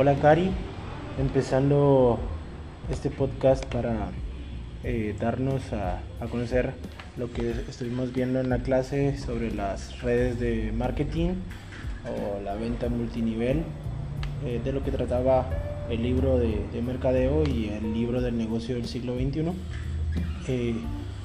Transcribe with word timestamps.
Hola 0.00 0.14
Cari, 0.14 0.48
empezando 1.18 2.20
este 2.88 3.10
podcast 3.10 3.64
para 3.64 4.12
eh, 4.84 5.16
darnos 5.18 5.72
a, 5.72 5.98
conocer 6.30 6.74
lo 7.16 7.32
que 7.32 7.50
estuvimos 7.68 8.12
viendo 8.12 8.38
en 8.38 8.48
la 8.48 8.58
clase 8.58 9.18
sobre 9.18 9.52
las 9.52 10.00
redes 10.00 10.38
de 10.38 10.70
marketing 10.70 11.30
o 12.06 12.40
la 12.44 12.54
venta 12.54 12.88
multinivel, 12.88 13.64
eh, 14.46 14.60
de 14.64 14.72
lo 14.72 14.84
que 14.84 14.92
trataba 14.92 15.50
el 15.90 16.00
libro 16.00 16.38
de, 16.38 16.80
mercadeo 16.80 17.42
y 17.42 17.68
el 17.70 17.92
libro 17.92 18.22
del 18.22 18.38
negocio 18.38 18.76
del 18.76 18.86
siglo 18.86 19.16
XXI. 19.16 19.46
Eh, 20.46 20.76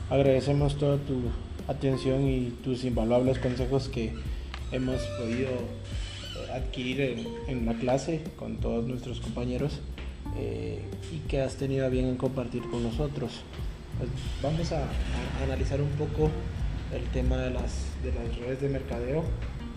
agradecemos 0.09 0.79
toda 0.79 0.97
tu 0.97 1.21
atención 1.67 2.27
y 2.27 2.49
tus 2.63 2.85
invaluables 2.85 3.37
consejos 3.37 3.87
que 3.87 4.15
hemos 4.71 4.99
podido 5.19 5.51
adquirir 6.53 7.25
en, 7.47 7.65
la 7.65 7.73
clase 7.73 8.21
con 8.37 8.57
todos 8.57 8.85
nuestros 8.85 9.19
compañeros 9.19 9.81
eh, 10.37 10.79
y 11.11 11.17
que 11.27 11.41
has 11.41 11.55
tenido 11.55 11.85
a 11.85 11.89
bien 11.89 12.05
en 12.05 12.15
compartir 12.15 12.61
con 12.69 12.83
nosotros. 12.83 13.41
Pues 13.97 14.09
vamos 14.41 14.71
a, 14.71 14.87
analizar 15.43 15.81
un 15.81 15.89
poco 15.91 16.29
el 16.93 17.03
tema 17.11 17.37
de 17.37 17.51
las, 17.51 17.85
de 18.03 18.13
las 18.13 18.37
redes 18.37 18.61
de 18.61 18.69
mercadeo. 18.69 19.23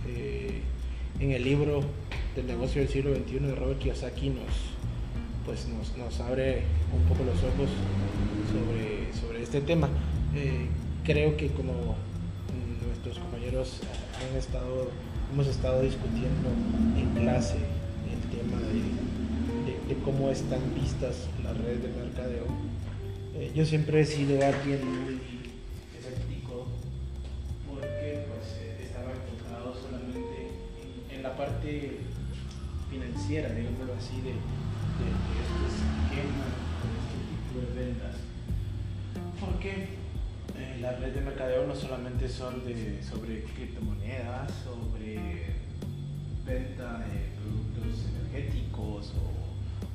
Eh, 0.08 0.60
en 1.18 1.32
el 1.32 1.44
libro 1.44 1.80
del 2.34 2.46
negocio 2.46 2.82
del 2.82 2.90
siglo 2.90 3.14
XXI 3.14 3.38
de 3.38 3.54
Robert 3.54 3.78
Kiyosaki 3.78 4.28
nos, 4.28 4.44
pues 5.46 5.66
nos, 5.68 5.96
nos 5.96 6.20
abre 6.20 6.62
un 6.94 7.02
poco 7.08 7.24
los 7.24 7.38
ojos 7.38 7.70
sobre, 8.52 9.12
sobre 9.18 9.42
este 9.42 9.62
tema. 9.62 9.88
Eh, 10.34 10.66
creo 11.04 11.36
que 11.36 11.48
como 11.48 11.72
nuestros 12.86 13.18
compañeros 13.18 13.80
han 14.30 14.36
estado 14.36 14.90
hemos 15.32 15.46
estado 15.46 15.82
discutiendo 15.82 16.48
en 16.96 17.22
clase 17.22 17.56
el 17.56 18.38
tema 18.38 18.60
de, 18.60 19.96
cómo 20.04 20.30
están 20.30 20.60
vistas 20.74 21.28
las 21.42 21.56
redes 21.58 21.82
de 21.82 21.88
mercadeo. 21.88 22.46
Eh, 23.34 23.52
yo 23.54 23.64
siempre 23.64 24.00
he 24.00 24.06
sido 24.06 24.34
alguien 24.44 24.80
muy 24.84 25.20
escéptico 25.98 26.66
porque 27.68 28.24
pues, 28.28 28.56
eh, 28.60 28.84
estaba 28.84 29.10
enfocado 29.10 29.74
solamente 29.74 30.52
en, 31.10 31.22
la 31.22 31.36
parte 31.36 31.98
financiera, 32.88 33.52
digámoslo 33.52 33.94
así, 33.94 34.20
de, 34.22 34.30
este 34.30 35.58
esquema, 35.74 36.46
de 36.82 36.94
este 37.02 37.18
tipo 37.34 37.66
de 37.66 37.84
ventas. 37.84 38.14
Porque 39.40 40.05
eh, 40.76 40.80
las 40.80 40.98
redes 41.00 41.14
de 41.14 41.20
mercadeo 41.22 41.66
no 41.66 41.74
solamente 41.74 42.28
son 42.28 42.64
de, 42.64 43.02
sobre 43.02 43.42
criptomonedas, 43.44 44.52
sobre 44.64 45.54
venta 46.44 46.98
de 46.98 47.30
productos 47.40 48.06
energéticos 48.14 49.12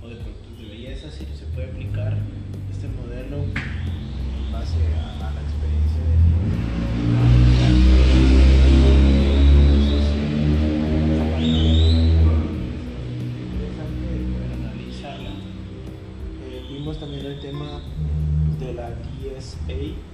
o, 0.01 0.07
de 0.07 0.15
productos 0.15 0.57
de 0.57 0.65
belleza, 0.65 1.09
sino 1.11 1.35
se 1.35 1.45
puede 1.45 1.69
aplicar 1.69 2.17
este 2.71 2.87
modelo 2.87 3.37
en 3.37 4.51
base 4.51 4.77
a, 4.95 5.31
la 5.33 5.41
experiencia 5.41 6.01
de 6.03 6.21
vimos 16.69 16.99
también 16.99 17.25
el 17.25 17.39
tema 17.39 17.81
de 18.59 18.73
la 18.73 18.89
DSA 18.89 20.10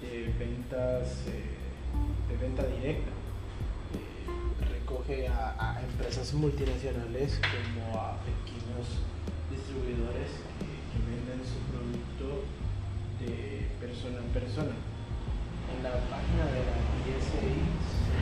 de 0.00 0.32
ventas 0.38 1.24
eh, 1.26 1.56
de 2.28 2.36
venta 2.36 2.62
directa. 2.62 3.10
Eh, 3.96 4.70
recoge 4.70 5.26
a, 5.28 5.80
empresas 5.82 6.34
multinacionales 6.34 7.40
como 7.40 7.98
a 7.98 8.16
pequeños 8.22 9.02
distribuidores 9.50 10.30
que, 10.58 10.78
venden 10.98 11.40
su 11.46 11.58
producto 11.72 12.44
de 13.20 13.66
persona 13.80 14.18
en 14.18 14.30
persona. 14.30 14.76
En 15.72 15.82
la 15.82 15.92
página 16.10 16.44
de 16.52 16.60
la 16.68 16.76
ISI 17.08 17.56
se 17.88 18.12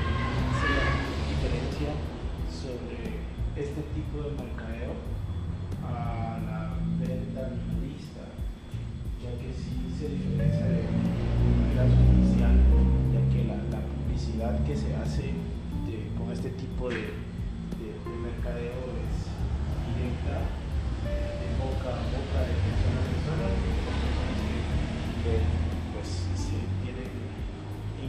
hace 0.46 0.68
la 0.76 0.88
diferencia 1.26 1.90
sobre 2.48 3.18
este 3.56 3.82
tipo 3.96 4.22
de 4.22 4.30
mercadeo 4.30 4.94
a 5.82 6.38
la 6.46 6.76
venta 7.00 7.48
minorista 7.48 8.15
que 9.46 9.54
sí 9.54 9.78
se 9.94 10.08
diferencia 10.10 10.66
de 10.66 10.82
manera 10.82 11.86
sustancial, 11.86 12.58
ya 13.14 13.22
que 13.30 13.46
la, 13.46 13.78
publicidad 13.78 14.58
que 14.66 14.74
se 14.74 14.94
hace 14.96 15.30
con 16.18 16.32
este 16.32 16.50
tipo 16.50 16.88
de, 16.88 17.14
mercadeo 18.26 18.90
es 19.06 19.30
directa, 19.86 20.42
de 21.06 21.48
boca 21.62 21.94
a 21.94 22.02
boca, 22.10 22.38
de 22.42 22.54
persona 22.58 22.98
a 22.98 23.06
persona, 23.06 23.46
que 25.22 25.34
pues 25.94 26.26
se 26.34 26.58
tienen, 26.82 27.12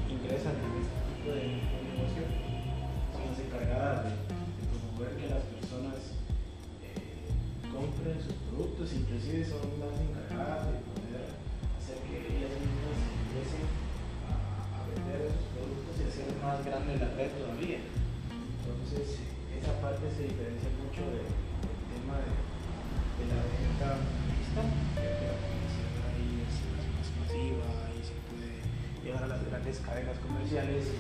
ingresan 0.09 0.58
en 0.58 0.74
este 0.81 0.97
tipo 1.06 1.38
de, 1.38 1.62
negocio, 1.86 2.47
más 16.57 16.66
grande 16.66 16.97
la 16.97 17.13
red 17.13 17.29
todavía. 17.38 17.78
Entonces, 17.78 19.22
esa 19.53 19.78
parte 19.78 20.09
se 20.09 20.25
diferencia 20.25 20.73
mucho 20.81 21.06
del, 21.13 21.29
tema 21.94 22.18
de, 22.18 22.34
la 23.29 23.45
venta 23.45 24.01
mixta, 24.25 24.66
que 24.97 25.06
la 25.06 25.38
ahí 25.38 26.41
es, 26.41 26.66
más 26.66 27.13
masiva 27.22 27.94
y 27.94 28.01
se 28.01 28.17
puede 28.25 28.66
llegar 29.06 29.22
a 29.23 29.31
las 29.38 29.46
grandes 29.46 29.78
cadenas 29.85 30.17
comerciales. 30.17 30.97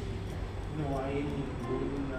No 0.77 1.01
hay 1.01 1.25
ningún 1.25 2.13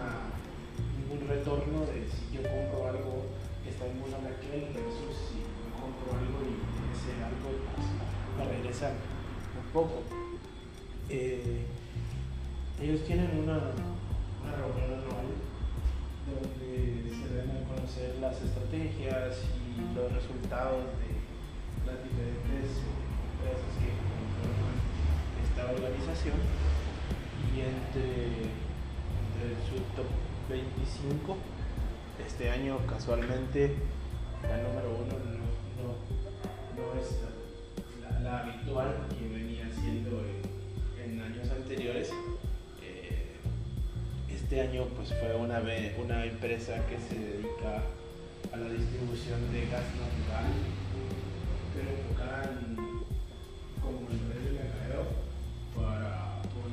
retorno 1.29 1.87
de 1.87 2.09
si 2.11 2.35
yo 2.35 2.43
compro 2.43 2.91
algo 2.91 3.31
que 3.63 3.71
está 3.71 3.87
en 3.87 4.03
una 4.03 4.19
aquel 4.35 4.75
versus 4.75 5.15
si 5.31 5.47
yo 5.47 5.71
compro 5.79 6.19
algo 6.19 6.43
y 6.43 6.59
ese 6.91 7.15
algo 7.23 7.55
para 8.35 8.51
regresar 8.51 8.99
un 8.99 9.71
poco. 9.71 10.08
Y 26.27 27.61
entre, 27.61 28.51
su 29.69 29.77
top 29.95 30.07
25 30.51 31.37
este 32.27 32.51
año 32.51 32.79
casualmente 32.89 33.77
la 34.43 34.57
número 34.57 34.97
uno 34.99 35.15
no, 35.79 35.95
no 36.77 37.01
es 37.01 37.21
la 38.23 38.41
habitual 38.41 39.07
que 39.11 39.29
venía 39.29 39.71
siendo 39.73 40.23
en, 41.03 41.21
años 41.21 41.51
anteriores. 41.51 42.11
Eh, 42.83 43.37
este 44.29 44.61
año 44.61 44.87
pues 44.97 45.09
fue 45.19 45.35
una, 45.37 45.63
una 45.99 46.25
empresa 46.25 46.85
que 46.87 46.99
se 46.99 47.19
dedica 47.19 47.83
a 48.53 48.57
la 48.57 48.69
distribución 48.69 49.53
de 49.53 49.67
gas 49.67 49.85
natural, 49.95 50.47
pero 51.75 51.91
enfocada 51.91 52.45
en, 52.61 52.77
como 53.81 54.09
red 54.09 54.43
de 54.45 54.53
mercadeo 54.53 54.69
para 54.69 54.78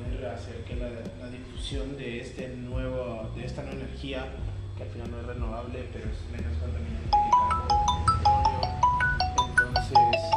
poder 0.06 0.26
hacer 0.26 0.64
que 0.64 0.76
la, 0.76 0.88
la, 0.88 1.30
difusión 1.30 1.96
de 1.96 2.20
este 2.20 2.48
nuevo, 2.48 3.30
de 3.36 3.44
esta 3.44 3.62
nueva 3.62 3.78
energía, 3.78 4.26
que 4.76 4.82
al 4.84 4.88
final 4.90 5.10
no 5.10 5.20
es 5.20 5.26
renovable, 5.26 5.88
pero 5.92 6.04
es 6.06 6.18
menos 6.30 6.56
contaminante 6.58 7.10
que 7.10 7.18
el 7.18 7.30
carbón, 7.48 7.86
entonces 9.50 10.35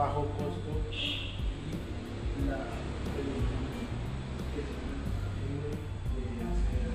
bajo 0.00 0.24
costo 0.32 0.72
y 0.88 1.28
la 2.48 2.56
reducción 3.12 3.68
que 4.48 4.64
tenía 4.64 4.96
Hemingway 5.36 5.76
de 6.16 6.40
hacer 6.40 6.88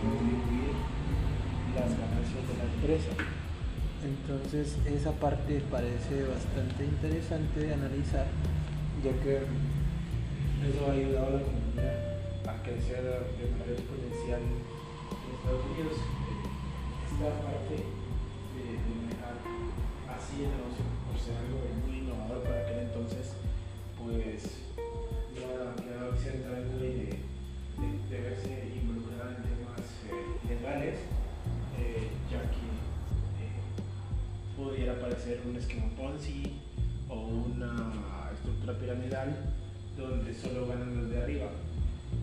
contribuir 0.00 0.72
las 1.76 1.92
ganancias 1.92 2.42
de 2.48 2.54
la 2.56 2.64
empresa. 2.72 3.12
Entonces 4.00 4.80
esa 4.88 5.12
parte 5.12 5.60
parece 5.70 6.24
bastante 6.24 6.86
interesante 6.86 7.60
de 7.60 7.74
analizar, 7.74 8.26
ya 9.04 9.12
que 9.20 9.44
eso 9.44 10.80
ha 10.88 10.92
ayudado 10.92 11.26
a 11.26 11.36
la 11.36 11.40
economía 11.44 12.16
a 12.48 12.62
crecer 12.64 13.04
de 13.04 13.44
manera 13.60 13.76
exponencial 13.76 14.40
en 14.40 15.36
Estados 15.36 15.68
Unidos. 15.68 16.00
Esta 17.12 17.28
parte 17.44 17.76
así 20.22 20.44
el 20.46 20.54
por 20.54 21.18
ser 21.18 21.34
algo 21.34 21.66
muy 21.82 21.98
innovador 21.98 22.42
para 22.44 22.62
aquel 22.62 22.86
entonces, 22.86 23.34
pues 23.98 24.62
no 25.34 25.50
ha 25.50 25.74
quedado 25.74 26.14
exenta 26.14 26.50
de, 26.78 27.18
de, 27.18 28.20
verse 28.20 28.70
involucrada 28.78 29.34
en 29.36 29.42
temas 29.42 29.82
eh, 30.06 30.38
legales, 30.46 30.98
eh, 31.78 32.10
ya 32.30 32.42
que 32.54 32.70
eh, 33.42 33.58
pudiera 34.56 35.00
parecer 35.00 35.42
un 35.44 35.56
esquema 35.56 35.90
Ponzi 35.96 36.60
o 37.08 37.18
una 37.26 38.30
estructura 38.32 38.78
piramidal 38.78 39.54
donde 39.96 40.32
solo 40.34 40.68
ganan 40.68 40.96
los 40.96 41.10
de 41.10 41.22
arriba. 41.22 41.50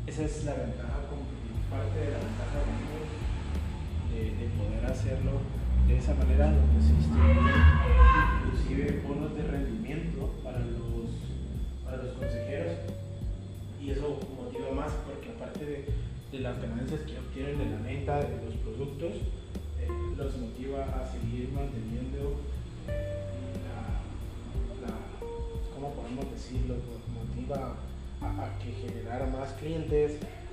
Esa 0.07 0.24
es 0.24 0.46
la 0.46 0.54
ventaja, 0.54 1.04
parte 1.69 2.00
de 2.00 2.12
la 2.12 2.19
ventaja 2.19 2.60
de, 4.13 4.24
de 4.24 4.50
poder 4.56 4.86
hacerlo 4.86 5.60
de 5.88 5.98
esa 5.98 6.13
manera, 6.13 6.46
donde 6.46 6.81
se 6.86 6.94
distribuyen 6.94 7.78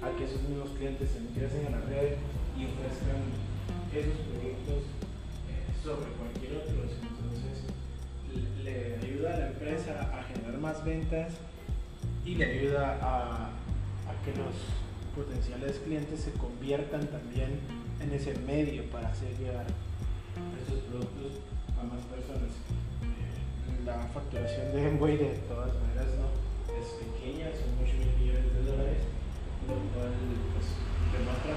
a 0.02 0.16
que 0.16 0.24
esos 0.24 0.42
mismos 0.42 0.70
clientes 0.76 1.10
se 1.10 1.18
ingresen 1.18 1.66
a 1.66 1.70
la 1.70 1.80
red 1.86 2.18
y 2.58 2.66
ofrezcan 2.66 3.22
esos 3.94 4.18
productos 4.26 4.82
eh, 5.46 5.70
sobre 5.82 6.10
cualquier 6.18 6.56
otro. 6.58 6.82
Entonces, 6.82 7.70
le 8.64 8.96
ayuda 8.96 9.34
a 9.34 9.38
la 9.38 9.46
empresa 9.48 10.10
a 10.12 10.22
generar 10.24 10.58
más 10.58 10.84
ventas 10.84 11.32
y 12.24 12.34
le 12.34 12.44
ayuda 12.44 12.98
a, 13.00 13.46
a 13.46 14.24
que 14.24 14.34
los 14.34 14.54
potenciales 15.14 15.78
clientes 15.78 16.20
se 16.20 16.32
conviertan 16.32 17.06
también 17.06 17.60
en 18.00 18.12
ese 18.12 18.34
medio 18.40 18.84
para 18.90 19.08
hacer 19.08 19.30
llegar 19.38 19.66
esos 20.66 20.80
productos 20.90 21.40
a 21.80 21.84
más 21.84 22.02
personas. 22.04 22.50
Eh, 22.50 23.84
la 23.86 24.06
facturación 24.12 24.72
de 24.72 24.88
Enway 24.88 25.16
de 25.16 25.38
todas 25.48 25.72
maneras 25.80 26.12
no 26.18 26.28
es 26.74 26.88
pequeña, 27.00 27.48
son 27.54 27.72
muchos 27.78 27.96
millones 28.18 28.52
de 28.52 28.62
dólares, 28.70 28.98
lo 29.74 29.82
cual 29.94 30.12
pues, 30.54 30.66
demuestra 31.12 31.54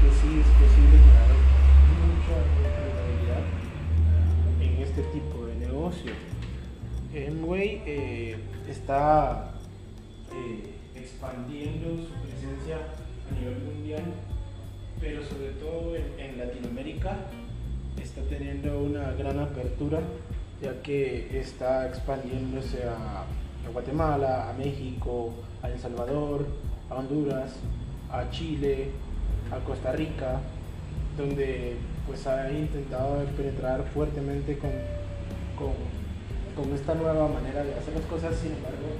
que 0.00 0.08
sí 0.16 0.40
es 0.40 0.50
posible 0.56 0.96
generar 0.98 1.36
mucha 2.00 2.36
rentabilidad 2.64 3.44
en 4.60 4.82
este 4.82 5.02
tipo 5.02 5.46
de 5.46 5.54
negocio. 5.56 6.12
Enway 7.12 7.82
eh, 7.86 8.36
está 8.68 9.52
eh, 10.32 10.74
expandiendo 10.94 11.96
su 12.06 12.12
presencia 12.22 12.78
a 13.30 13.38
nivel 13.38 13.58
mundial, 13.62 14.04
pero 15.00 15.22
sobre 15.24 15.50
todo 15.52 15.96
en, 15.96 16.04
en, 16.18 16.38
Latinoamérica 16.38 17.16
está 18.00 18.22
teniendo 18.22 18.80
una 18.80 19.12
gran 19.12 19.38
apertura, 19.38 20.00
ya 20.62 20.80
que 20.82 21.38
está 21.38 21.88
expandiéndose 21.88 22.84
a, 22.84 23.24
a 23.66 23.70
Guatemala, 23.72 24.50
a 24.50 24.52
México, 24.54 25.32
a 25.62 25.68
El 25.70 25.78
Salvador, 25.78 26.46
a 26.90 26.94
Honduras, 26.94 27.52
a 28.10 28.30
Chile, 28.30 28.90
a 29.52 29.58
Costa 29.64 29.92
Rica, 29.92 30.40
donde 31.16 31.76
pues 32.06 32.26
ha 32.26 32.50
intentado 32.50 33.24
penetrar 33.36 33.84
fuertemente 33.92 34.58
con, 34.58 34.70
con, 36.54 36.72
esta 36.74 36.94
nueva 36.94 37.28
manera 37.28 37.62
de 37.62 37.74
hacer 37.74 37.94
las 37.94 38.04
cosas, 38.06 38.34
sin 38.36 38.52
embargo, 38.52 38.96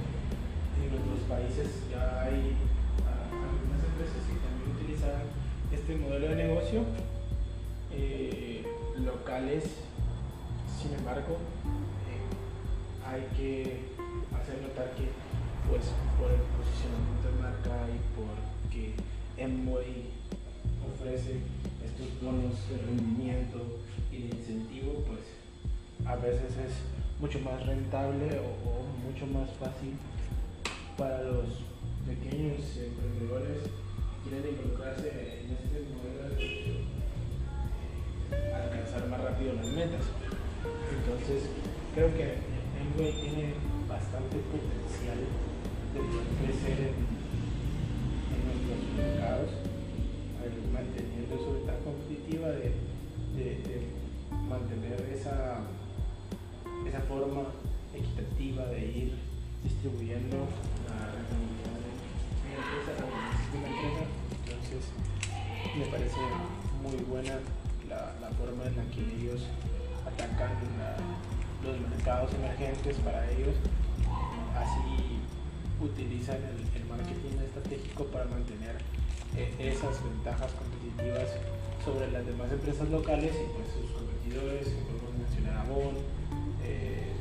en 0.79 0.93
otros 0.95 1.19
países 1.27 1.67
ya 1.91 2.21
hay 2.21 2.55
uh, 3.03 3.35
algunas 3.35 3.83
empresas 3.83 4.23
que 4.25 4.39
también 4.39 4.77
utilizan 4.77 5.27
este 5.71 5.95
modelo 5.97 6.29
de 6.29 6.35
negocio 6.35 6.83
eh, 7.91 8.63
locales. 9.03 9.63
Sin 10.81 10.93
embargo 10.93 11.35
eh, 12.07 12.23
hay 13.05 13.27
que 13.35 13.91
hacer 14.31 14.61
notar 14.61 14.95
que 14.95 15.09
pues 15.67 15.91
por 16.17 16.31
el 16.31 16.41
posicionamiento 16.55 17.28
de 22.69 22.77
rendimiento 22.77 23.79
y 24.11 24.17
de 24.19 24.37
incentivo 24.37 25.03
pues 25.07 25.19
a 26.05 26.15
veces 26.15 26.55
es 26.57 26.73
mucho 27.19 27.39
más 27.39 27.65
rentable 27.65 28.39
o, 28.39 28.85
mucho 29.09 29.25
más 29.27 29.49
fácil 29.59 29.93
para 30.97 31.23
los 31.23 31.45
pequeños 32.05 32.61
emprendedores 32.77 33.63
que 33.63 34.29
quieren 34.29 34.53
involucrarse 34.53 35.09
en 35.09 35.51
este 35.51 35.81
modelo 35.91 36.29
de 38.29 38.53
alcanzar 38.53 39.07
más 39.09 39.21
rápido 39.21 39.53
las 39.53 39.67
metas. 39.67 40.05
Entonces, 40.93 41.49
creo 41.95 42.13
que 42.15 42.37
Enway 42.77 43.13
tiene 43.19 43.53
bastante 43.87 44.37
potencial 44.37 45.17
de 45.93 45.99
crecer 46.45 46.79
en, 46.79 46.95
en 48.29 48.39
nuestros 48.45 48.79
mercados, 48.95 49.68
manteniendo 50.73 51.37
su 51.37 51.53
ventaja 51.53 51.79
competitiva 51.79 52.49
de, 52.49 52.73
mantener 54.47 54.99
esa, 55.13 55.61
esa 56.87 57.01
forma 57.01 57.43
equitativa 57.93 58.65
de 58.65 58.79
ir 58.79 59.13
distribuyendo 59.63 60.47
la 60.89 61.05
rentabilidad 61.13 61.77
de 61.79 62.49
una 62.49 62.57
empresa, 62.57 62.91
de 62.99 63.57
una 63.57 63.67
empresa. 63.67 64.03
Entonces, 64.43 64.83
me 65.77 65.85
parece 65.85 66.17
muy 66.81 66.97
buena 67.05 67.39
la, 67.87 68.15
la 68.19 68.29
forma 68.35 68.65
en 68.65 68.75
la 68.77 68.83
que 68.91 69.01
ellos 69.01 69.41
atacan 70.05 70.51
los 71.63 71.79
mercados 71.89 72.33
emergentes 72.33 72.97
para 72.97 73.29
ellos. 73.31 73.55
Así 74.55 75.19
utilizan 75.81 76.37
el, 76.37 76.85
marketing 76.89 77.37
estratégico 77.45 78.05
para 78.05 78.25
mantener 78.25 78.75
esas 79.37 80.03
ventajas 80.03 80.51
competitivas 80.53 81.29
sobre 81.83 82.11
las 82.11 82.25
demás 82.25 82.51
empresas 82.51 82.89
locales 82.89 83.31
y 83.33 83.45
pues 83.55 83.67
sus 83.71 83.91
competidores, 83.91 84.67
podemos 84.67 85.13
mencionar 85.17 85.57
Avon, 85.65 85.95
eh, 86.63 87.13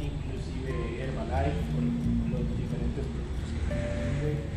inclusive 0.00 1.02
Herbalife 1.02 1.60
por 1.74 1.84
los 1.84 2.44
diferentes 2.56 3.04
productos 3.04 3.48
que 3.52 3.60
tienen. 3.68 4.54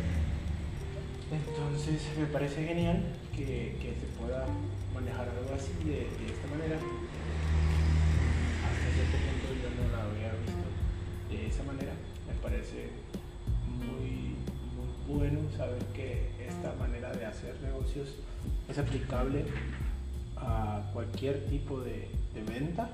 Entonces 1.28 2.00
me 2.18 2.26
parece 2.26 2.64
genial 2.64 3.04
que, 3.36 3.76
que, 3.80 3.92
se 4.00 4.06
pueda 4.18 4.46
manejar 4.94 5.28
algo 5.28 5.54
así 5.54 5.72
de, 5.84 6.08
de, 6.08 6.24
esta 6.32 6.48
manera. 6.48 6.76
Hasta 8.64 8.86
cierto 8.96 9.16
punto 9.28 9.52
yo 9.60 9.68
no 9.76 9.84
la 9.92 10.08
había 10.08 10.32
visto 10.40 10.66
de 11.28 11.46
esa 11.46 11.62
manera. 11.64 11.92
Me 12.26 12.34
parece 12.40 12.88
muy, 13.68 14.34
muy 14.74 14.88
bueno 15.06 15.40
saber 15.56 15.84
que 15.94 16.32
esta 16.58 16.74
manera 16.74 17.12
de 17.12 17.24
hacer 17.24 17.54
negocios 17.62 18.08
es 18.68 18.78
aplicable 18.78 19.44
a 20.36 20.90
cualquier 20.92 21.46
tipo 21.46 21.80
de, 21.80 22.08
venta. 22.46 22.88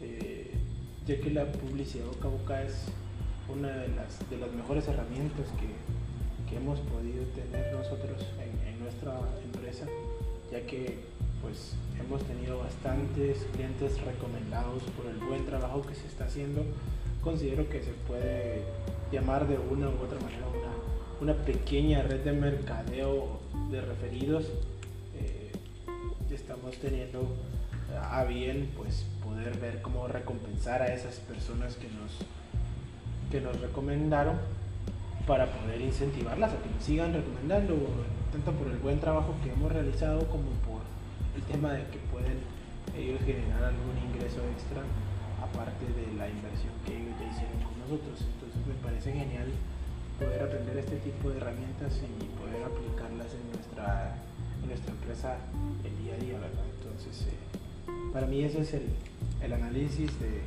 Eh, 0.00 0.52
ya 1.06 1.20
que 1.20 1.30
la 1.30 1.46
publicidad 1.46 2.06
boca 2.06 2.28
a 2.28 2.30
boca 2.30 2.62
es 2.62 2.86
una 3.48 3.68
de 3.68 3.88
las, 3.88 4.30
de 4.30 4.36
las 4.38 4.52
mejores 4.52 4.86
herramientas 4.86 5.46
que, 5.58 6.50
que 6.50 6.56
hemos 6.56 6.78
podido 6.80 7.24
tener 7.34 7.72
nosotros 7.72 8.24
en, 8.38 8.68
en, 8.68 8.78
nuestra 8.80 9.18
empresa, 9.42 9.86
ya 10.52 10.60
que 10.66 10.98
pues 11.42 11.74
hemos 12.00 12.22
tenido 12.24 12.58
bastantes 12.58 13.46
clientes 13.54 14.00
recomendados 14.02 14.82
por 14.96 15.06
el 15.06 15.18
buen 15.18 15.44
trabajo 15.46 15.82
que 15.82 15.94
se 15.94 16.06
está 16.06 16.24
haciendo 16.24 16.64
considero 17.22 17.68
que 17.68 17.82
se 17.82 17.92
puede 18.06 18.62
llamar 19.10 19.46
de 19.46 19.58
una 19.58 19.88
u 19.88 20.02
otra 20.02 20.18
manera 20.20 20.46
una, 20.48 20.97
una 21.20 21.34
pequeña 21.34 22.02
red 22.02 22.20
de 22.20 22.32
mercadeo 22.32 23.40
de 23.70 23.80
referidos. 23.80 24.44
Eh, 25.18 25.52
estamos 26.30 26.76
teniendo 26.76 27.34
a 28.10 28.24
bien 28.24 28.70
pues 28.76 29.04
poder 29.24 29.56
ver 29.58 29.82
cómo 29.82 30.06
recompensar 30.06 30.82
a 30.82 30.92
esas 30.92 31.16
personas 31.16 31.76
que 31.76 31.88
nos, 31.88 32.12
que 33.30 33.40
nos 33.40 33.60
recomendaron 33.60 34.36
para 35.26 35.46
poder 35.46 35.80
incentivarlas 35.80 36.52
a 36.52 36.62
que 36.62 36.70
nos 36.70 36.84
sigan 36.84 37.12
recomendando, 37.12 37.76
tanto 38.32 38.52
por 38.52 38.68
el 38.68 38.78
buen 38.78 39.00
trabajo 39.00 39.34
que 39.42 39.50
hemos 39.50 39.72
realizado 39.72 40.26
como 40.28 40.50
por 40.64 40.80
el 41.36 41.42
tema 41.50 41.72
de 41.72 41.84
que 41.90 41.98
pueden 42.10 42.38
ellos 42.96 43.20
generar 43.24 43.64
algún 43.64 43.96
ingreso 44.10 44.40
extra 44.54 44.82
aparte 45.42 45.84
de 45.84 46.16
la 46.16 46.28
inversión 46.28 46.72
que 46.86 46.96
ellos 46.96 47.14
ya 47.20 47.26
hicieron 47.30 47.60
con 47.62 47.78
nosotros. 47.80 48.20
Entonces 48.20 48.60
me 48.66 48.74
parece 48.82 49.12
genial 49.12 49.48
poder 50.18 50.42
aprender 50.42 50.78
este 50.78 50.96
tipo 50.96 51.30
de 51.30 51.36
herramientas 51.36 52.00
y 52.02 52.24
poder 52.38 52.64
aplicarlas 52.64 53.28
en 53.34 53.52
nuestra, 53.52 54.16
nuestra 54.66 54.92
empresa 54.92 55.36
el 55.84 55.96
día 56.02 56.14
a 56.14 56.18
día, 56.18 56.34
¿verdad? 56.34 56.64
Entonces, 56.82 57.28
eh, 57.28 57.48
para 58.12 58.26
mí 58.26 58.42
ese 58.42 58.60
es 58.60 58.74
el, 58.74 58.86
el 59.42 59.52
análisis 59.52 60.10
de, 60.18 60.42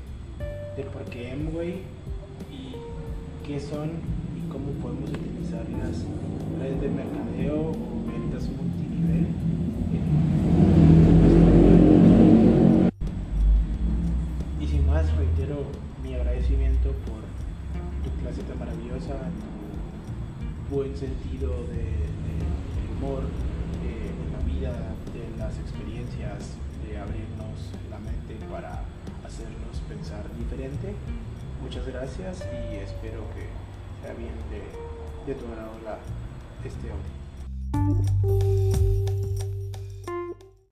de 0.75 0.89
por 0.89 1.05
qué 1.05 1.31
Amway 1.31 1.83
y 2.51 2.75
qué 3.47 3.59
son 3.59 3.91
y 4.35 4.51
cómo 4.51 4.71
podemos 4.81 5.09
utilizar 5.09 5.65
las 5.69 6.03
redes 6.59 6.81
de 6.81 6.89
mercadeo 6.89 7.71
o 7.71 8.05
ventas 8.11 8.49
multinivel. 8.49 9.27
Y 14.59 14.67
sin 14.67 14.85
más, 14.85 15.15
reitero 15.15 15.63
mi 16.03 16.13
agradecimiento 16.15 16.89
por 17.05 17.21
tu 18.03 18.21
clase 18.21 18.43
tan 18.43 18.59
maravillosa, 18.59 19.15
buen 20.71 20.95
sentido 20.95 21.49
de, 21.67 21.91
humor, 22.95 23.27
eh, 23.83 24.07
de 24.07 24.31
la 24.31 24.39
vida, 24.45 24.71
de 25.11 25.27
las 25.37 25.59
experiencias, 25.59 26.55
de 26.87 26.97
abrirnos 26.97 27.75
la 27.89 27.99
mente 27.99 28.37
para 28.49 28.85
hacernos 29.25 29.81
pensar 29.89 30.23
diferente. 30.37 30.95
Muchas 31.61 31.85
gracias 31.85 32.47
y 32.71 32.77
espero 32.77 33.19
que 33.35 33.49
sea 34.01 34.13
bien 34.13 34.31
de, 34.49 34.61
de 35.33 35.37
tu 35.37 35.45
agrado 35.45 35.73
este 36.63 36.89
audio. 36.89 37.11